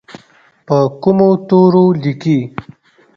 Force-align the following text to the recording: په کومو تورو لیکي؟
په 0.67 0.77
کومو 1.01 1.29
تورو 1.47 1.85
لیکي؟ 2.03 2.39